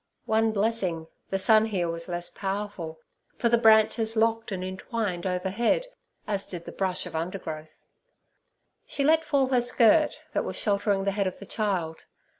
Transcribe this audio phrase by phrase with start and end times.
[0.25, 3.01] One blessing, the sun here was less powerful,
[3.37, 5.85] for the branches locked and entwined overhead,
[6.25, 7.83] as did the brush of undergrowth.
[8.87, 12.05] She let fall her skirt, that was sheltering the head of the child.